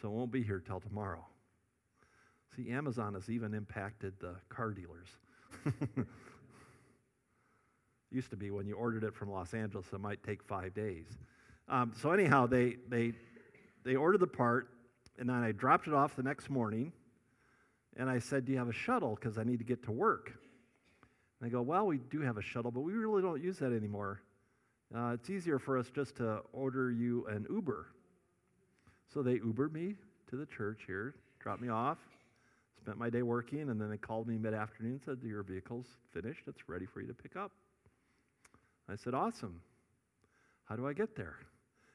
so 0.00 0.08
it 0.08 0.12
won't 0.12 0.32
be 0.32 0.42
here 0.42 0.62
till 0.64 0.80
tomorrow. 0.80 1.24
See, 2.56 2.70
Amazon 2.70 3.14
has 3.14 3.28
even 3.30 3.54
impacted 3.54 4.14
the 4.20 4.34
car 4.48 4.70
dealers. 4.72 5.08
Used 8.10 8.30
to 8.30 8.36
be 8.36 8.50
when 8.50 8.66
you 8.66 8.74
ordered 8.74 9.04
it 9.04 9.14
from 9.14 9.30
Los 9.30 9.54
Angeles, 9.54 9.86
it 9.92 10.00
might 10.00 10.22
take 10.24 10.42
five 10.42 10.74
days. 10.74 11.06
Um, 11.68 11.92
so 12.00 12.10
anyhow, 12.10 12.46
they 12.48 12.76
they 12.88 13.12
they 13.84 13.94
ordered 13.94 14.18
the 14.18 14.26
part, 14.26 14.68
and 15.18 15.28
then 15.28 15.36
I 15.36 15.52
dropped 15.52 15.86
it 15.86 15.94
off 15.94 16.16
the 16.16 16.24
next 16.24 16.50
morning, 16.50 16.92
and 17.96 18.10
I 18.10 18.18
said, 18.18 18.44
"Do 18.44 18.52
you 18.52 18.58
have 18.58 18.68
a 18.68 18.72
shuttle? 18.72 19.14
Because 19.14 19.38
I 19.38 19.44
need 19.44 19.58
to 19.58 19.64
get 19.64 19.84
to 19.84 19.92
work." 19.92 20.32
And 21.40 21.48
they 21.48 21.52
go, 21.52 21.62
"Well, 21.62 21.86
we 21.86 21.98
do 21.98 22.20
have 22.22 22.36
a 22.36 22.42
shuttle, 22.42 22.72
but 22.72 22.80
we 22.80 22.94
really 22.94 23.22
don't 23.22 23.40
use 23.40 23.58
that 23.58 23.72
anymore. 23.72 24.22
Uh, 24.92 25.12
it's 25.14 25.30
easier 25.30 25.60
for 25.60 25.78
us 25.78 25.88
just 25.88 26.16
to 26.16 26.40
order 26.52 26.90
you 26.90 27.26
an 27.26 27.46
Uber." 27.48 27.86
So 29.14 29.22
they 29.22 29.38
Ubered 29.38 29.72
me 29.72 29.94
to 30.30 30.36
the 30.36 30.46
church 30.46 30.82
here, 30.86 31.14
dropped 31.38 31.62
me 31.62 31.68
off, 31.68 31.98
Spent 32.80 32.96
my 32.96 33.10
day 33.10 33.22
working, 33.22 33.68
and 33.68 33.80
then 33.80 33.90
they 33.90 33.98
called 33.98 34.26
me 34.26 34.38
mid 34.38 34.54
afternoon 34.54 34.92
and 34.92 35.00
said, 35.04 35.18
Your 35.22 35.42
vehicle's 35.42 35.86
finished. 36.12 36.42
It's 36.46 36.68
ready 36.68 36.86
for 36.86 37.00
you 37.00 37.06
to 37.08 37.14
pick 37.14 37.36
up. 37.36 37.52
I 38.88 38.96
said, 38.96 39.14
Awesome. 39.14 39.60
How 40.64 40.76
do 40.76 40.86
I 40.86 40.92
get 40.92 41.14
there? 41.14 41.36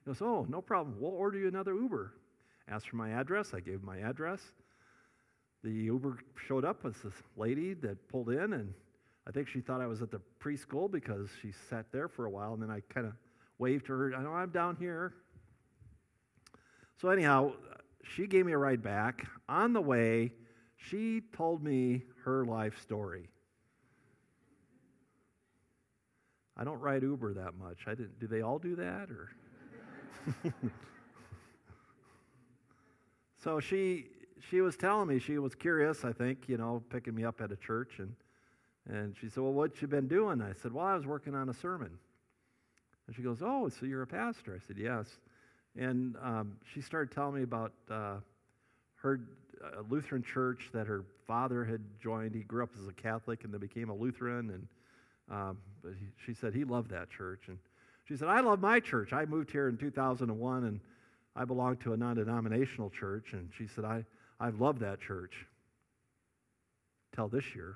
He 0.04 0.10
goes, 0.10 0.22
Oh, 0.22 0.46
no 0.48 0.62
problem. 0.62 0.98
We'll 1.00 1.12
order 1.12 1.39
you 1.39 1.48
another 1.48 1.74
Uber. 1.74 2.13
Asked 2.68 2.89
for 2.89 2.98
my 2.98 3.12
address. 3.12 3.54
I 3.54 3.60
gave 3.60 3.84
my 3.84 3.98
address. 4.00 4.42
The 5.63 5.72
Uber 5.72 6.20
showed 6.48 6.65
up 6.65 6.84
with 6.84 7.01
this 7.01 7.13
lady 7.36 7.74
that 7.75 8.08
pulled 8.08 8.30
in, 8.30 8.54
and 8.54 8.74
I 9.27 9.32
think 9.32 9.48
she 9.48 9.62
thought 9.62 9.82
I 9.82 9.88
was 9.88 10.04
at 10.04 10.12
the 10.12 10.22
preschool 10.39 10.92
because 10.92 11.30
she 11.42 11.51
sat 11.70 11.92
there 11.92 12.08
for 12.08 12.25
a 12.25 12.30
while, 12.30 12.54
and 12.54 12.62
then 12.62 12.70
I 12.70 12.82
kind 12.94 13.08
of 13.08 13.13
waved 13.58 13.88
to 13.88 13.94
her. 13.94 14.13
I 14.15 14.22
know 14.22 14.34
I'm 14.34 14.51
down 14.51 14.75
here. 14.75 15.13
So, 17.01 17.10
anyhow, 17.10 17.54
she 18.04 18.27
gave 18.27 18.46
me 18.46 18.51
a 18.51 18.58
ride 18.58 18.84
back. 18.84 19.25
On 19.50 19.74
the 19.74 19.82
way, 19.82 20.32
she 20.75 21.22
told 21.34 21.63
me 21.63 22.03
her 22.24 22.46
life 22.46 22.82
story. 22.82 23.29
I 26.58 26.63
don't 26.63 26.79
ride 26.79 27.03
Uber 27.03 27.34
that 27.34 27.55
much. 27.55 27.79
I 27.88 27.96
didn't. 27.96 28.20
Do 28.20 28.27
they 28.27 28.41
all 28.41 28.60
do 28.60 28.75
that, 28.77 29.10
or? 29.10 29.29
so 33.44 33.60
she 33.60 34.08
she 34.50 34.62
was 34.62 34.77
telling 34.77 35.08
me 35.08 35.20
she 35.20 35.38
was 35.38 35.53
curious. 35.53 36.05
I 36.05 36.13
think 36.13 36.48
you 36.48 36.58
know, 36.58 36.82
picking 36.89 37.13
me 37.13 37.25
up 37.25 37.41
at 37.41 37.51
a 37.51 37.58
church, 37.58 38.00
and 38.00 38.15
and 38.88 39.15
she 39.20 39.27
said, 39.27 39.44
"Well, 39.44 39.53
what 39.53 39.82
you 39.82 39.88
been 39.88 40.08
doing?" 40.08 40.41
I 40.41 40.53
said, 40.53 40.72
"Well, 40.72 40.86
I 40.86 40.96
was 40.96 41.05
working 41.05 41.36
on 41.36 41.50
a 41.50 41.53
sermon." 41.53 41.98
And 43.08 43.15
she 43.15 43.22
goes, 43.22 43.39
"Oh, 43.41 43.67
so 43.70 43.86
you're 43.86 44.03
a 44.03 44.08
pastor?" 44.08 44.60
I 44.62 44.65
said, 44.65 44.77
"Yes." 44.77 45.08
And 45.77 46.15
um, 46.22 46.58
she 46.74 46.79
started 46.79 47.13
telling 47.13 47.36
me 47.36 47.44
about 47.44 47.74
uh, 47.91 48.15
her 48.96 49.20
a 49.62 49.81
Lutheran 49.89 50.24
church 50.24 50.69
that 50.74 50.88
her 50.88 51.03
father 51.27 51.65
had 51.65 51.81
joined. 52.01 52.35
He 52.35 52.41
grew 52.41 52.63
up 52.63 52.69
as 52.79 52.88
a 52.88 52.93
Catholic 52.93 53.43
and 53.43 53.53
then 53.53 53.59
became 53.59 53.89
a 53.89 53.95
Lutheran. 53.95 54.50
And 54.50 54.67
um, 55.29 55.57
but 55.81 55.93
he, 56.00 56.07
she 56.25 56.33
said 56.33 56.53
he 56.53 56.63
loved 56.63 56.91
that 56.91 57.09
church. 57.09 57.41
And 57.47 57.57
she 58.07 58.15
said, 58.15 58.27
I 58.27 58.41
love 58.41 58.59
my 58.59 58.79
church. 58.79 59.13
I 59.13 59.25
moved 59.25 59.51
here 59.51 59.67
in 59.67 59.77
2001 59.77 60.63
and 60.63 60.79
I 61.35 61.45
belong 61.45 61.77
to 61.77 61.93
a 61.93 61.97
non 61.97 62.15
denominational 62.15 62.89
church. 62.89 63.33
And 63.33 63.50
she 63.57 63.67
said, 63.67 63.85
I, 63.85 64.05
I've 64.39 64.59
loved 64.59 64.79
that 64.81 65.00
church 65.00 65.33
till 67.15 67.27
this 67.27 67.55
year. 67.55 67.75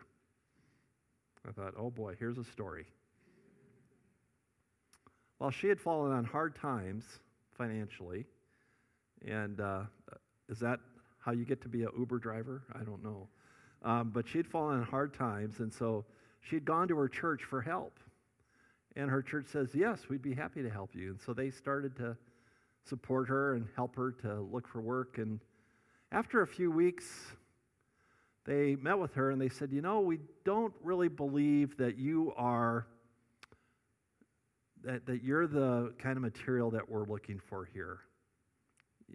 I 1.47 1.51
thought, 1.51 1.73
oh 1.77 1.89
boy, 1.89 2.15
here's 2.19 2.37
a 2.37 2.43
story. 2.43 2.85
Well, 5.39 5.51
she 5.51 5.67
had 5.67 5.79
fallen 5.79 6.11
on 6.11 6.25
hard 6.25 6.55
times 6.55 7.05
financially. 7.57 8.25
And 9.25 9.59
uh, 9.59 9.83
is 10.49 10.59
that 10.59 10.79
how 11.19 11.31
you 11.31 11.45
get 11.45 11.61
to 11.61 11.69
be 11.69 11.83
an 11.83 11.89
Uber 11.97 12.19
driver. 12.19 12.63
I 12.73 12.83
don't 12.83 13.03
know. 13.03 13.27
Um, 13.83 14.09
but 14.13 14.27
she'd 14.27 14.47
fallen 14.47 14.79
on 14.79 14.83
hard 14.83 15.13
times, 15.13 15.59
and 15.59 15.73
so 15.73 16.05
she'd 16.41 16.65
gone 16.65 16.87
to 16.89 16.97
her 16.97 17.07
church 17.07 17.43
for 17.43 17.61
help. 17.61 17.99
And 18.95 19.09
her 19.09 19.21
church 19.21 19.45
says, 19.47 19.69
Yes, 19.73 20.09
we'd 20.09 20.21
be 20.21 20.33
happy 20.33 20.61
to 20.61 20.69
help 20.69 20.95
you. 20.95 21.11
And 21.11 21.21
so 21.21 21.33
they 21.33 21.51
started 21.51 21.95
to 21.97 22.17
support 22.83 23.29
her 23.29 23.53
and 23.53 23.67
help 23.75 23.95
her 23.95 24.11
to 24.23 24.41
look 24.51 24.67
for 24.67 24.81
work. 24.81 25.17
And 25.17 25.39
after 26.11 26.41
a 26.41 26.47
few 26.47 26.71
weeks, 26.71 27.05
they 28.45 28.75
met 28.75 28.97
with 28.97 29.13
her 29.13 29.31
and 29.31 29.39
they 29.39 29.49
said, 29.49 29.71
You 29.71 29.81
know, 29.81 29.99
we 29.99 30.19
don't 30.43 30.73
really 30.83 31.07
believe 31.07 31.77
that 31.77 31.97
you 31.97 32.33
are. 32.35 32.87
That, 34.83 35.05
that 35.07 35.23
you're 35.23 35.45
the 35.45 35.93
kind 35.99 36.15
of 36.15 36.23
material 36.23 36.71
that 36.71 36.89
we're 36.89 37.03
looking 37.03 37.37
for 37.37 37.65
here. 37.65 37.99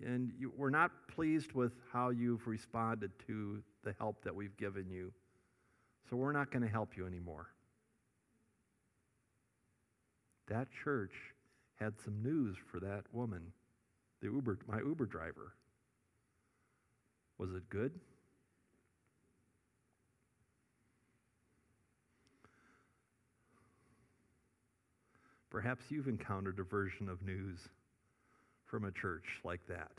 And 0.03 0.33
you, 0.39 0.53
we're 0.57 0.71
not 0.71 0.91
pleased 1.09 1.53
with 1.53 1.73
how 1.93 2.11
you've 2.11 2.47
responded 2.47 3.13
to 3.27 3.63
the 3.85 3.95
help 3.99 4.23
that 4.25 4.35
we've 4.35 4.57
given 4.57 4.91
you. 4.91 5.13
So 6.11 6.17
we're 6.17 6.33
not 6.33 6.51
going 6.51 6.63
to 6.63 6.69
help 6.69 6.97
you 6.97 7.07
anymore. 7.07 7.49
That 10.49 10.69
church 10.85 11.13
had 11.77 11.95
some 12.05 12.23
news 12.23 12.57
for 12.71 12.81
that 12.81 13.05
woman, 13.13 13.53
the 14.21 14.29
Uber, 14.29 14.59
my 14.69 14.79
Uber 14.79 15.07
driver. 15.07 15.55
Was 17.39 17.53
it 17.55 17.69
good? 17.71 17.93
Perhaps 25.51 25.85
you've 25.89 26.09
encountered 26.09 26.59
a 26.59 26.65
version 26.65 27.09
of 27.09 27.23
news 27.23 27.61
from 28.67 28.85
a 28.85 28.93
church 28.93 29.41
like 29.45 29.67
that 29.69 29.93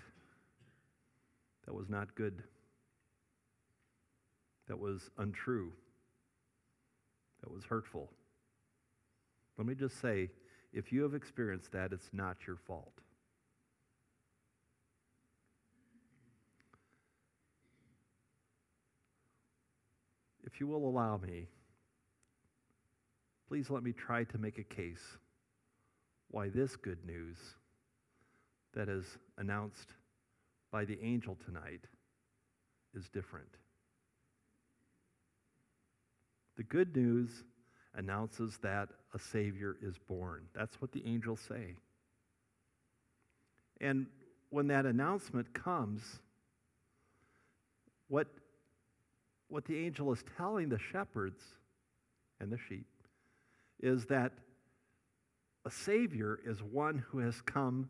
that 1.66 1.74
was 1.74 1.90
not 1.90 2.14
good, 2.16 2.44
that 4.68 4.80
was 4.80 5.10
untrue, 5.18 5.72
that 7.42 7.52
was 7.52 7.64
hurtful. 7.64 8.12
Let 9.58 9.68
me 9.68 9.76
just 9.76 10.00
say 10.00 10.30
if 10.74 10.92
you 10.92 11.02
have 11.04 11.14
experienced 11.14 11.72
that, 11.72 11.92
it's 11.94 12.10
not 12.14 12.38
your 12.46 12.58
fault. 12.58 12.94
If 20.44 20.60
you 20.60 20.68
will 20.68 20.88
allow 20.88 21.18
me, 21.18 21.48
please 23.48 23.70
let 23.70 23.84
me 23.84 23.92
try 23.92 24.24
to 24.26 24.38
make 24.38 24.58
a 24.58 24.64
case 24.64 25.18
why 26.30 26.50
this 26.50 26.76
good 26.76 27.04
news 27.06 27.38
that 28.76 28.90
is 28.90 29.06
announced 29.38 29.94
by 30.72 30.86
the 30.86 31.00
angel 31.02 31.38
tonight 31.46 31.82
is 32.94 33.10
different. 33.10 33.48
The 36.58 36.64
good 36.64 36.96
news 36.96 37.44
announces 37.96 38.58
that 38.62 38.90
a 39.14 39.20
Savior 39.20 39.78
is 39.82 39.96
born. 39.98 40.44
That's 40.54 40.80
what 40.82 40.92
the 40.92 41.04
angels 41.06 41.40
say. 41.48 41.76
And 43.82 44.08
when 44.50 44.68
that 44.68 44.86
announcement 44.86 45.54
comes, 45.54 46.02
what, 48.08 48.28
what 49.50 49.66
the 49.66 49.78
angel 49.78 50.12
is 50.14 50.24
telling 50.38 50.70
the 50.70 50.80
shepherds 50.80 51.42
and 52.40 52.52
the 52.52 52.58
sheep 52.58 52.88
is 53.82 54.06
that 54.06 54.32
a 55.66 55.72
Savior 55.72 56.40
is 56.46 56.62
one 56.62 57.04
who 57.10 57.20
has 57.20 57.42
come 57.42 57.90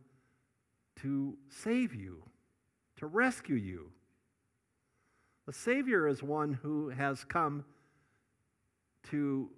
to 1.02 1.38
save 1.50 1.94
you, 1.94 2.24
to 2.98 3.06
rescue 3.06 3.56
you. 3.56 3.92
A 5.48 5.54
Savior 5.54 6.08
is 6.08 6.24
one 6.24 6.54
who 6.54 6.90
has 6.90 7.24
come 7.24 7.66
to 9.12 9.50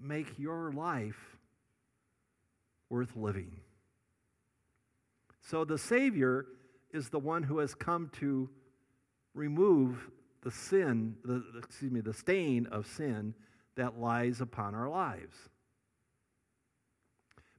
make 0.00 0.38
your 0.38 0.72
life 0.72 1.36
worth 2.88 3.16
living. 3.16 3.60
So 5.40 5.64
the 5.64 5.78
Savior 5.78 6.46
is 6.92 7.08
the 7.08 7.18
one 7.18 7.42
who 7.42 7.58
has 7.58 7.74
come 7.74 8.10
to 8.20 8.48
remove 9.34 10.10
the 10.42 10.50
sin, 10.50 11.16
the, 11.24 11.42
excuse 11.58 11.90
me, 11.90 12.00
the 12.00 12.14
stain 12.14 12.66
of 12.66 12.86
sin 12.86 13.34
that 13.76 13.98
lies 13.98 14.40
upon 14.40 14.74
our 14.74 14.88
lives. 14.88 15.36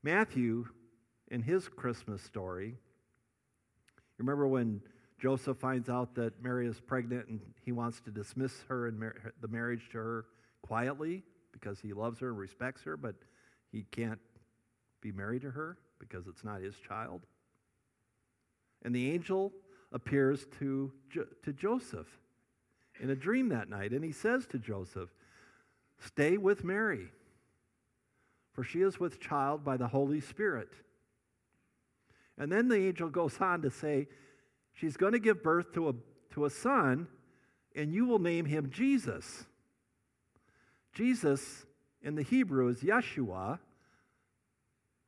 Matthew, 0.03 0.67
in 1.29 1.41
his 1.41 1.67
Christmas 1.67 2.21
story, 2.21 2.67
You 2.67 4.23
remember 4.23 4.47
when 4.47 4.81
Joseph 5.19 5.57
finds 5.57 5.89
out 5.89 6.15
that 6.15 6.41
Mary 6.41 6.67
is 6.67 6.79
pregnant 6.79 7.27
and 7.27 7.39
he 7.63 7.71
wants 7.71 7.99
to 8.01 8.11
dismiss 8.11 8.53
her 8.69 8.87
and 8.87 8.99
mar- 8.99 9.33
the 9.41 9.47
marriage 9.47 9.89
to 9.91 9.97
her 9.97 10.25
quietly 10.61 11.23
because 11.51 11.79
he 11.79 11.93
loves 11.93 12.19
her 12.19 12.29
and 12.29 12.37
respects 12.37 12.83
her, 12.83 12.97
but 12.97 13.15
he 13.71 13.83
can't 13.91 14.19
be 15.01 15.11
married 15.11 15.41
to 15.41 15.51
her 15.51 15.77
because 15.99 16.27
it's 16.27 16.43
not 16.43 16.61
his 16.61 16.75
child. 16.79 17.21
And 18.83 18.95
the 18.95 19.11
angel 19.11 19.51
appears 19.91 20.45
to, 20.59 20.91
jo- 21.09 21.27
to 21.43 21.53
Joseph 21.53 22.07
in 22.99 23.09
a 23.09 23.15
dream 23.15 23.49
that 23.49 23.69
night, 23.69 23.91
and 23.91 24.03
he 24.03 24.11
says 24.11 24.45
to 24.47 24.59
Joseph, 24.59 25.09
Stay 25.99 26.37
with 26.37 26.63
Mary, 26.63 27.09
for 28.53 28.63
she 28.63 28.81
is 28.81 28.99
with 28.99 29.19
child 29.19 29.63
by 29.63 29.77
the 29.77 29.87
Holy 29.87 30.21
Spirit. 30.21 30.69
And 32.37 32.51
then 32.51 32.67
the 32.67 32.75
angel 32.75 33.09
goes 33.09 33.39
on 33.39 33.61
to 33.63 33.71
say, 33.71 34.07
She's 34.73 34.95
going 34.95 35.13
to 35.13 35.19
give 35.19 35.41
birth 35.41 35.73
to 35.73 35.89
a, 35.89 35.93
to 36.35 36.45
a 36.45 36.49
son, 36.51 37.07
and 37.75 37.91
you 37.91 38.05
will 38.05 38.19
name 38.19 38.45
him 38.45 38.69
Jesus. 38.69 39.45
Jesus 40.93 41.65
in 42.03 42.13
the 42.13 42.21
Hebrew 42.21 42.67
is 42.67 42.81
Yeshua, 42.81 43.57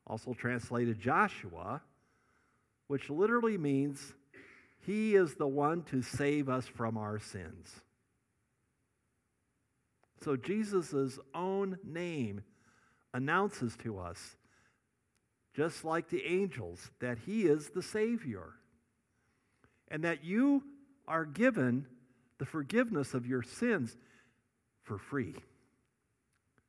also 0.08 0.34
translated 0.34 1.00
Joshua, 1.00 1.82
which 2.88 3.12
literally 3.12 3.60
means 3.60 4.14
he 4.80 5.16
is 5.16 5.36
the 5.36 5.48
one 5.48 5.84
to 5.84 6.02
save 6.02 6.50
us 6.50 6.66
from 6.66 6.98
our 6.98 7.20
sins. 7.20 7.82
So 10.24 10.36
Jesus' 10.36 11.20
own 11.34 11.78
name 11.84 12.42
announces 13.14 13.78
to 13.84 14.00
us, 14.00 14.36
just 15.56 15.84
like 15.84 16.10
the 16.10 16.26
angels, 16.26 16.92
that 17.00 17.18
he 17.26 17.44
is 17.44 17.70
the 17.70 17.82
Savior 17.82 18.54
and 19.90 20.04
that 20.04 20.24
you 20.24 20.64
are 21.08 21.26
given 21.26 21.86
the 22.38 22.46
forgiveness 22.46 23.14
of 23.14 23.26
your 23.26 23.42
sins 23.42 23.98
for 24.84 24.98
free. 24.98 25.36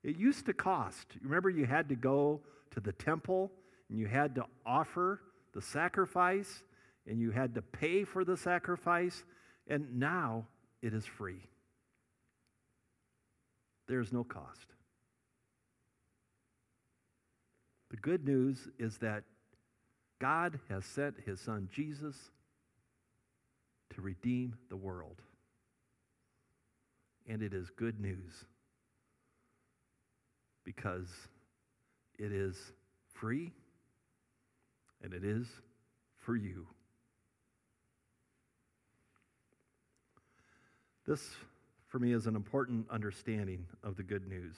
It 0.03 0.17
used 0.17 0.47
to 0.47 0.55
cost. 0.55 1.07
Remember, 1.23 1.51
you 1.51 1.67
had 1.67 1.89
to 1.91 1.95
go 1.95 2.41
to 2.71 2.81
the 2.81 2.93
temple 2.93 3.53
and 3.89 3.99
you 3.99 4.07
had 4.07 4.35
to 4.37 4.47
offer 4.65 5.21
the 5.53 5.61
sacrifice 5.61 6.63
and 7.07 7.21
you 7.21 7.31
had 7.31 7.55
to 7.55 7.63
pay 7.63 8.05
for 8.05 8.25
the 8.25 8.37
sacrifice, 8.37 9.25
and 9.67 9.99
now 9.99 10.47
it 10.83 10.95
is 10.95 11.05
free. 11.05 11.41
There's 13.89 14.13
no 14.13 14.23
cost. 14.23 14.67
The 17.91 17.97
good 17.97 18.25
news 18.25 18.69
is 18.79 18.99
that 18.99 19.25
God 20.21 20.61
has 20.69 20.85
sent 20.85 21.17
his 21.27 21.41
son 21.41 21.69
Jesus 21.73 22.17
to 23.95 24.01
redeem 24.01 24.55
the 24.69 24.77
world. 24.77 25.21
And 27.29 27.43
it 27.43 27.53
is 27.53 27.71
good 27.71 28.01
news 28.01 28.45
because 30.65 31.09
it 32.19 32.33
is 32.33 32.57
free 33.13 33.53
and 35.03 35.15
it 35.15 35.25
is 35.25 35.47
for 36.19 36.37
you. 36.37 36.67
This, 41.07 41.31
for 41.89 41.99
me, 41.99 42.13
is 42.13 42.27
an 42.27 42.37
important 42.37 42.87
understanding 42.91 43.67
of 43.83 43.97
the 43.97 44.03
good 44.03 44.29
news 44.29 44.55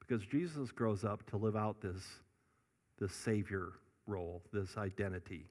because 0.00 0.24
Jesus 0.26 0.72
grows 0.72 1.04
up 1.04 1.28
to 1.30 1.36
live 1.36 1.54
out 1.54 1.80
this, 1.80 2.02
this 3.00 3.12
Savior 3.12 3.72
role, 4.06 4.42
this 4.52 4.76
identity. 4.76 5.46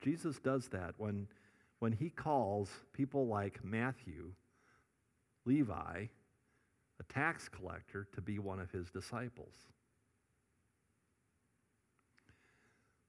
Jesus 0.00 0.38
does 0.38 0.68
that 0.68 0.94
when, 0.96 1.26
when 1.80 1.92
he 1.92 2.08
calls 2.08 2.70
people 2.92 3.26
like 3.26 3.62
Matthew, 3.64 4.32
Levi, 5.44 6.06
a 7.00 7.12
tax 7.12 7.48
collector, 7.48 8.06
to 8.14 8.20
be 8.20 8.38
one 8.38 8.60
of 8.60 8.70
his 8.70 8.90
disciples. 8.90 9.54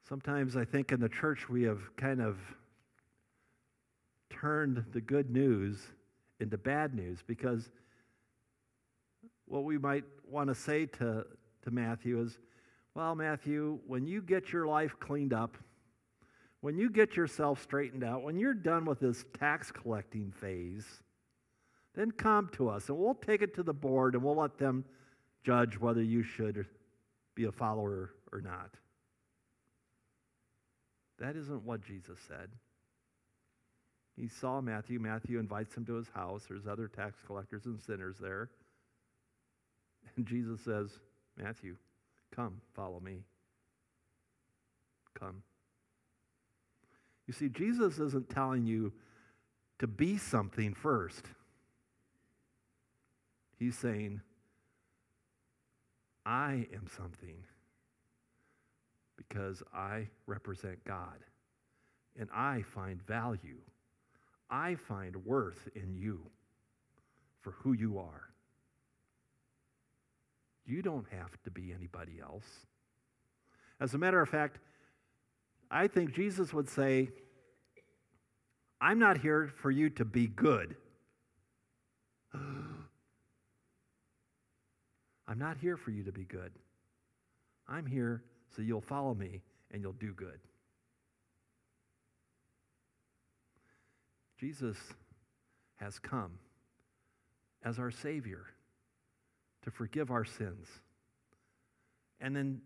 Sometimes 0.08 0.58
I 0.58 0.66
think 0.66 0.92
in 0.92 1.00
the 1.00 1.10
church 1.10 1.50
we 1.50 1.64
have 1.64 1.96
kind 1.96 2.22
of 2.22 2.38
turned 4.30 4.84
the 4.92 5.02
good 5.02 5.30
news 5.30 5.80
into 6.40 6.58
bad 6.58 6.96
news 6.96 7.20
because 7.26 7.70
what 9.46 9.64
we 9.64 9.78
might 9.78 10.04
want 10.28 10.48
to 10.48 10.56
say 10.56 10.86
to, 10.86 11.26
to 11.64 11.72
Matthew 11.72 12.22
is, 12.22 12.38
well, 12.96 13.16
Matthew, 13.16 13.80
when 13.88 14.06
you 14.06 14.22
get 14.22 14.52
your 14.52 14.68
life 14.68 14.96
cleaned 15.00 15.34
up, 15.34 15.58
when 16.62 16.78
you 16.78 16.90
get 16.90 17.16
yourself 17.16 17.62
straightened 17.64 18.04
out, 18.04 18.24
when 18.24 18.38
you're 18.38 18.54
done 18.54 18.86
with 18.86 19.00
this 19.00 19.24
tax 19.40 19.72
collecting 19.72 20.32
phase, 20.32 20.86
then 21.96 22.12
come 22.12 22.50
to 22.54 22.70
us 22.70 22.90
and 22.90 22.98
we'll 22.98 23.16
take 23.16 23.42
it 23.42 23.56
to 23.56 23.64
the 23.64 23.74
board 23.74 24.16
and 24.16 24.24
we'll 24.24 24.36
let 24.36 24.58
them 24.58 24.84
judge 25.44 25.80
whether 25.80 26.02
you 26.02 26.24
should 26.24 26.66
be 27.36 27.46
a 27.46 27.52
follower 27.52 28.12
or 28.32 28.42
not. 28.42 28.72
That 31.20 31.36
isn't 31.36 31.64
what 31.64 31.82
Jesus 31.82 32.20
said. 32.28 32.50
He 34.16 34.28
saw 34.28 34.60
Matthew. 34.60 35.00
Matthew 35.00 35.40
invites 35.40 35.76
him 35.76 35.86
to 35.86 35.94
his 35.94 36.10
house. 36.10 36.44
There's 36.48 36.68
other 36.68 36.88
tax 36.88 37.18
collectors 37.26 37.66
and 37.66 37.80
sinners 37.80 38.18
there. 38.20 38.50
And 40.16 40.26
Jesus 40.26 40.60
says, 40.62 41.00
Matthew, 41.38 41.78
come, 42.40 42.62
follow 42.74 43.02
me. 43.02 43.24
Come. 45.20 45.44
You 47.28 47.34
see, 47.34 47.50
Jesus 47.50 48.00
isn't 48.00 48.30
telling 48.30 48.66
you 48.66 48.94
to 49.80 49.88
be 49.88 50.18
something 50.18 50.74
first. 50.74 51.26
He's 53.58 53.78
saying, 53.78 54.22
I 56.26 56.68
am 56.74 56.88
something 56.96 57.44
because 59.18 59.62
I 59.74 60.08
represent 60.26 60.82
God 60.86 61.20
and 62.18 62.30
I 62.34 62.62
find 62.74 63.06
value. 63.06 63.60
I 64.50 64.76
find 64.76 65.26
worth 65.26 65.68
in 65.76 65.94
you 65.94 66.22
for 67.42 67.52
who 67.52 67.74
you 67.74 68.00
are. 68.00 68.29
You 70.66 70.82
don't 70.82 71.08
have 71.12 71.32
to 71.44 71.52
be 71.52 71.74
anybody 71.74 72.20
else. 72.22 72.46
As 73.80 73.94
a 73.94 73.98
matter 73.98 74.22
of 74.22 74.30
fact, 74.30 74.60
I 75.72 75.88
think 75.88 76.14
Jesus 76.14 76.54
would 76.54 76.70
say, 76.70 77.10
I'm 78.82 79.00
not 79.00 79.18
here 79.18 79.52
for 79.62 79.72
you 79.72 79.90
to 79.92 80.06
be 80.06 80.28
good. 80.28 80.76
I'm 82.34 82.98
not 85.38 85.58
here 85.58 85.78
for 85.78 85.92
you 85.92 86.04
to 86.04 86.12
be 86.12 86.24
good. 86.24 86.52
I'm 87.68 87.86
here 87.86 88.24
so 88.56 88.62
you'll 88.62 88.82
follow 88.82 89.14
me 89.14 89.42
and 89.72 89.82
you'll 89.82 89.94
do 89.94 90.14
good. 90.14 90.40
Jesus 94.40 94.78
has 95.76 96.00
come 96.00 96.40
as 97.64 97.78
our 97.78 97.92
Savior 97.92 98.46
to 99.64 99.72
forgive 99.72 100.12
our 100.12 100.26
sins. 100.26 100.68
And 102.22 102.36
then 102.36 102.62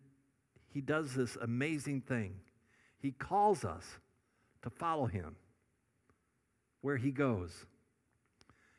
he 0.70 0.82
does 0.82 1.14
this 1.14 1.36
amazing 1.42 2.02
thing. 2.02 2.36
He 2.98 3.12
calls 3.12 3.64
us 3.64 3.86
to 4.64 4.70
follow 4.70 5.06
him 5.06 5.36
where 6.82 6.98
he 6.98 7.12
goes. 7.12 7.66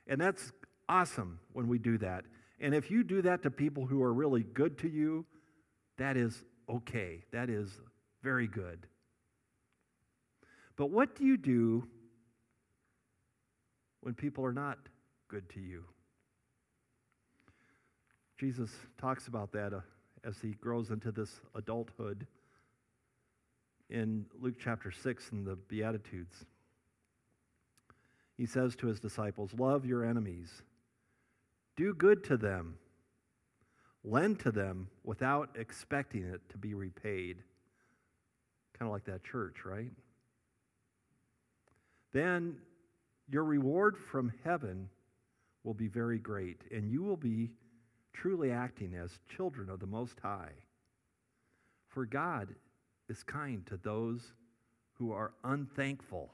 And 0.06 0.20
that's 0.20 0.52
awesome 0.88 1.38
when 1.52 1.68
we 1.68 1.78
do 1.78 1.98
that. 1.98 2.24
And 2.60 2.74
if 2.74 2.90
you 2.90 3.04
do 3.04 3.22
that 3.22 3.42
to 3.42 3.50
people 3.50 3.86
who 3.86 4.02
are 4.02 4.12
really 4.12 4.42
good 4.42 4.78
to 4.78 4.88
you, 4.88 5.26
that 5.98 6.16
is 6.16 6.44
okay. 6.68 7.24
That 7.32 7.50
is 7.50 7.70
very 8.22 8.46
good. 8.46 8.86
But 10.76 10.90
what 10.90 11.14
do 11.14 11.24
you 11.24 11.36
do 11.36 11.86
when 14.00 14.14
people 14.14 14.44
are 14.44 14.52
not 14.52 14.78
good 15.28 15.48
to 15.50 15.60
you? 15.60 15.84
Jesus 18.38 18.70
talks 18.98 19.28
about 19.28 19.52
that 19.52 19.72
uh, 19.72 19.80
as 20.24 20.36
he 20.40 20.52
grows 20.52 20.90
into 20.90 21.12
this 21.12 21.40
adulthood 21.54 22.26
in 23.90 24.26
Luke 24.40 24.56
chapter 24.58 24.90
6 24.90 25.28
in 25.32 25.44
the 25.44 25.56
Beatitudes. 25.56 26.44
He 28.36 28.46
says 28.46 28.74
to 28.76 28.88
his 28.88 28.98
disciples, 28.98 29.52
Love 29.56 29.86
your 29.86 30.04
enemies, 30.04 30.62
do 31.76 31.94
good 31.94 32.24
to 32.24 32.36
them, 32.36 32.76
lend 34.02 34.40
to 34.40 34.50
them 34.50 34.88
without 35.04 35.50
expecting 35.56 36.24
it 36.24 36.40
to 36.48 36.58
be 36.58 36.74
repaid. 36.74 37.36
Kind 38.76 38.88
of 38.88 38.92
like 38.92 39.04
that 39.04 39.22
church, 39.22 39.58
right? 39.64 39.92
Then 42.12 42.56
your 43.28 43.44
reward 43.44 43.96
from 43.96 44.32
heaven 44.42 44.88
will 45.62 45.74
be 45.74 45.88
very 45.88 46.18
great, 46.18 46.60
and 46.72 46.90
you 46.90 47.02
will 47.02 47.16
be 47.16 47.50
truly 48.14 48.50
acting 48.50 48.94
as 48.94 49.18
children 49.28 49.68
of 49.68 49.80
the 49.80 49.86
Most 49.86 50.18
High. 50.20 50.52
For 51.88 52.06
God 52.06 52.48
is 53.08 53.22
kind 53.22 53.66
to 53.66 53.76
those 53.76 54.32
who 54.94 55.12
are 55.12 55.32
unthankful. 55.42 56.30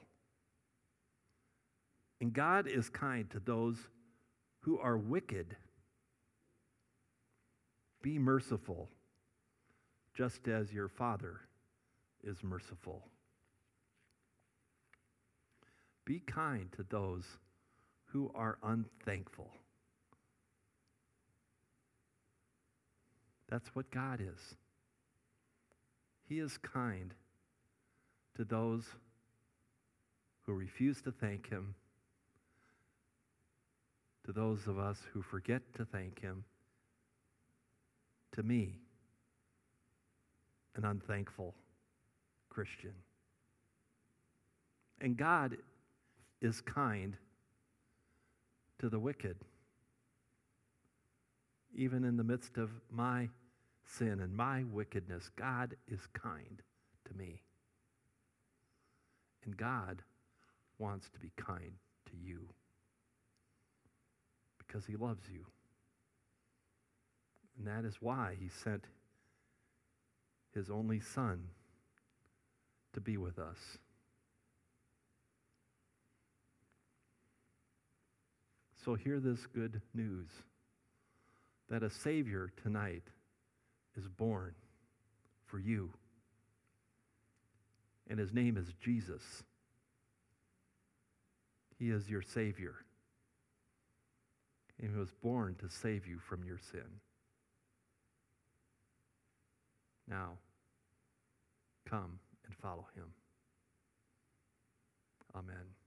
And 2.21 2.33
God 2.33 2.69
is 2.69 2.89
kind 2.91 3.29
to 3.31 3.41
those 3.41 3.89
who 4.61 4.79
are 4.79 4.97
wicked. 4.97 5.57
Be 8.03 8.19
merciful, 8.19 8.89
just 10.15 10.47
as 10.49 10.73
your 10.73 10.89
Father 10.89 11.41
is 12.23 12.43
merciful. 12.43 13.03
Be 16.05 16.21
kind 16.21 16.71
to 16.73 16.85
those 16.89 17.25
who 18.07 18.31
are 18.35 18.59
unthankful. 18.63 19.51
That's 23.51 23.69
what 23.75 23.91
God 23.91 24.21
is. 24.21 24.55
He 26.29 26.39
is 26.39 26.57
kind 26.59 27.13
to 28.37 28.45
those 28.45 28.85
who 30.47 30.53
refuse 30.53 31.03
to 31.03 31.11
thank 31.11 31.51
Him, 31.51 31.75
to 34.25 34.33
those 34.33 34.69
of 34.69 34.79
us 34.79 34.99
who 35.13 35.21
forget 35.21 35.63
to 35.75 35.85
thank 35.85 36.21
Him, 36.21 36.45
to 38.37 38.45
me, 38.45 38.79
an 40.77 40.85
unthankful 40.85 41.53
Christian. 42.49 42.95
And 45.01 45.17
God 45.17 45.57
is 46.41 46.61
kind 46.61 47.17
to 48.79 48.89
the 48.89 49.01
wicked, 49.01 49.37
even 51.75 52.05
in 52.05 52.17
the 52.17 52.25
midst 52.25 52.57
of 52.57 52.71
my 52.93 53.29
sin 53.99 54.21
and 54.21 54.35
my 54.35 54.65
wickedness, 54.65 55.31
God 55.37 55.77
is 55.89 56.01
kind 56.13 56.63
to 57.07 57.15
me. 57.15 57.43
And 59.45 59.57
God 59.57 60.03
wants 60.79 61.09
to 61.11 61.19
be 61.19 61.33
kind 61.37 61.73
to 62.07 62.13
you 62.17 62.49
because 64.59 64.87
he 64.87 64.97
loves 64.97 65.25
you. 65.33 65.47
And 67.59 67.67
that 67.67 67.85
is 67.87 67.97
why 68.01 68.37
he 68.39 68.49
sent 68.49 68.85
his 70.55 70.71
only 70.71 71.01
son 71.01 71.49
to 72.95 73.01
be 73.01 73.17
with 73.17 73.39
us. 73.39 73.79
So 78.85 78.95
hear 78.95 79.21
this 79.21 79.47
good 79.47 79.83
news 79.95 80.29
that 81.69 81.83
a 81.83 81.91
Savior 81.91 82.51
tonight 82.63 83.05
is 83.97 84.07
born 84.09 84.55
for 85.47 85.59
you. 85.59 85.91
And 88.09 88.19
his 88.19 88.33
name 88.33 88.57
is 88.57 88.73
Jesus. 88.81 89.43
He 91.79 91.91
is 91.91 92.11
your 92.11 92.23
Savior. 92.23 92.75
And 94.81 94.91
he 94.91 94.97
was 94.97 95.13
born 95.23 95.57
to 95.61 95.69
save 95.69 96.07
you 96.07 96.19
from 96.19 96.45
your 96.45 96.59
sin. 96.59 97.01
Now, 100.09 100.39
come 101.89 102.19
and 102.47 102.55
follow 102.57 102.87
him. 102.97 103.07
Amen. 105.35 105.80